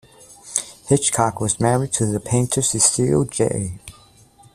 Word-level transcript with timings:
Hitchcock 0.87 1.39
was 1.39 1.59
married 1.59 1.93
to 1.93 2.07
the 2.07 2.19
painter 2.19 2.63
Cecil 2.63 3.25
Jay. 3.25 3.77